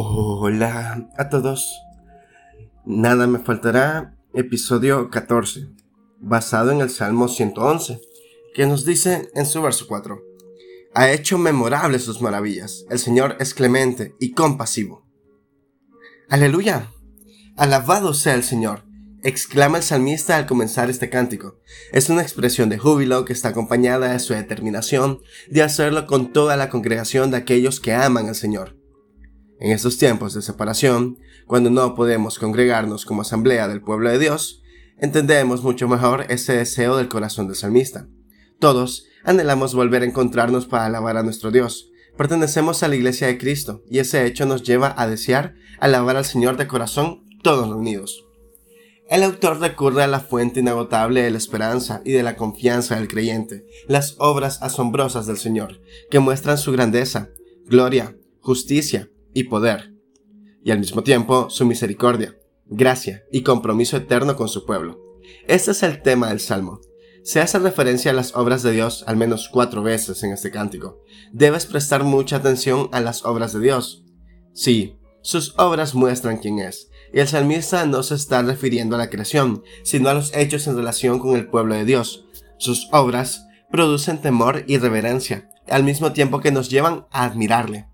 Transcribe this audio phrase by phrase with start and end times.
[0.00, 1.82] Hola a todos.
[2.86, 5.70] Nada me faltará, episodio 14,
[6.20, 8.00] basado en el Salmo 111,
[8.54, 10.22] que nos dice en su verso 4,
[10.94, 15.04] Ha hecho memorables sus maravillas, el Señor es clemente y compasivo.
[16.28, 16.92] Aleluya,
[17.56, 18.84] alabado sea el Señor,
[19.24, 21.58] exclama el salmista al comenzar este cántico.
[21.90, 25.18] Es una expresión de júbilo que está acompañada de su determinación
[25.50, 28.77] de hacerlo con toda la congregación de aquellos que aman al Señor.
[29.60, 34.62] En estos tiempos de separación, cuando no podemos congregarnos como asamblea del pueblo de Dios,
[34.98, 38.06] entendemos mucho mejor ese deseo del corazón del salmista.
[38.60, 41.90] Todos anhelamos volver a encontrarnos para alabar a nuestro Dios.
[42.16, 46.24] Pertenecemos a la iglesia de Cristo y ese hecho nos lleva a desear alabar al
[46.24, 48.24] Señor de corazón todos unidos.
[49.08, 53.08] El autor recurre a la fuente inagotable de la esperanza y de la confianza del
[53.08, 55.80] creyente, las obras asombrosas del Señor,
[56.10, 57.30] que muestran su grandeza,
[57.66, 59.94] gloria, justicia, y poder,
[60.62, 65.00] y al mismo tiempo su misericordia, gracia y compromiso eterno con su pueblo.
[65.46, 66.80] Este es el tema del Salmo.
[67.22, 71.02] Se hace referencia a las obras de Dios al menos cuatro veces en este cántico.
[71.32, 74.04] Debes prestar mucha atención a las obras de Dios.
[74.54, 79.10] Sí, sus obras muestran quién es, y el salmista no se está refiriendo a la
[79.10, 82.24] creación, sino a los hechos en relación con el pueblo de Dios.
[82.58, 87.88] Sus obras producen temor y reverencia, al mismo tiempo que nos llevan a admirarle.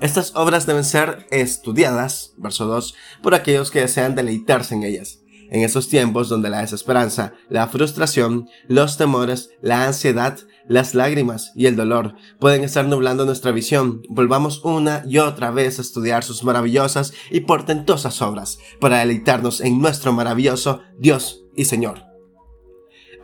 [0.00, 5.20] Estas obras deben ser estudiadas, verso 2, por aquellos que desean deleitarse en ellas.
[5.50, 10.38] En esos tiempos donde la desesperanza, la frustración, los temores, la ansiedad,
[10.68, 15.78] las lágrimas y el dolor pueden estar nublando nuestra visión, volvamos una y otra vez
[15.78, 22.05] a estudiar sus maravillosas y portentosas obras para deleitarnos en nuestro maravilloso Dios y Señor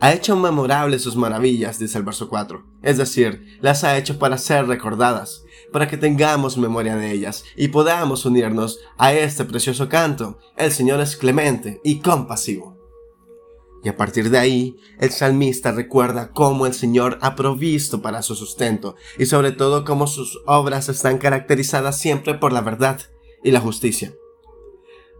[0.03, 2.61] ha hecho memorables sus maravillas, dice el verso 4.
[2.81, 7.69] Es decir, las ha hecho para ser recordadas, para que tengamos memoria de ellas y
[7.69, 10.39] podamos unirnos a este precioso canto.
[10.57, 12.77] El Señor es clemente y compasivo.
[13.81, 18.35] Y a partir de ahí, el salmista recuerda cómo el Señor ha provisto para su
[18.35, 22.99] sustento y sobre todo cómo sus obras están caracterizadas siempre por la verdad
[23.41, 24.13] y la justicia.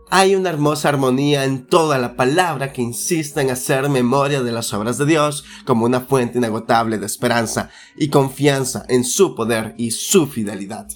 [0.10, 4.74] Hay una hermosa armonía en toda la palabra que insiste en hacer memoria de las
[4.74, 9.92] obras de Dios como una fuente inagotable de esperanza y confianza en su poder y
[9.92, 10.88] su fidelidad.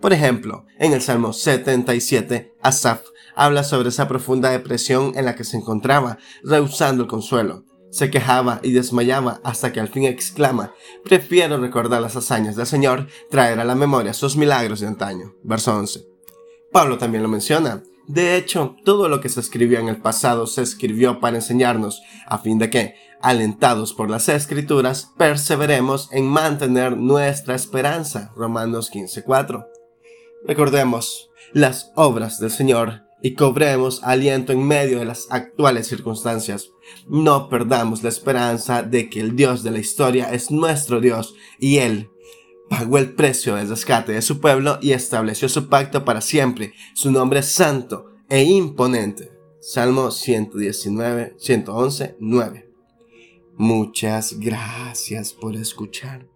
[0.00, 3.00] Por ejemplo, en el Salmo 77, Asaf
[3.34, 7.64] habla sobre esa profunda depresión en la que se encontraba, rehusando el consuelo.
[7.90, 10.72] Se quejaba y desmayaba hasta que al fin exclama,
[11.04, 15.34] prefiero recordar las hazañas del Señor, traer a la memoria sus milagros de antaño.
[15.42, 16.17] Verso 11.
[16.72, 17.82] Pablo también lo menciona.
[18.06, 22.38] De hecho, todo lo que se escribió en el pasado se escribió para enseñarnos, a
[22.38, 28.32] fin de que, alentados por las escrituras, perseveremos en mantener nuestra esperanza.
[28.34, 29.66] Romanos 15:4.
[30.46, 36.70] Recordemos las obras del Señor y cobremos aliento en medio de las actuales circunstancias.
[37.08, 41.78] No perdamos la esperanza de que el Dios de la historia es nuestro Dios y
[41.78, 42.10] Él
[42.68, 46.74] pagó el precio del rescate de su pueblo y estableció su pacto para siempre.
[46.94, 49.32] Su nombre es santo e imponente.
[49.60, 52.70] Salmo 119, 111, 9.
[53.56, 56.26] Muchas gracias por escuchar.